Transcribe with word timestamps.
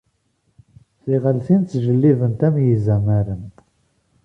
Tiɣaltin 1.03 1.61
ttjellibent 1.63 2.39
am 2.47 2.55
yizamaren. 2.65 3.45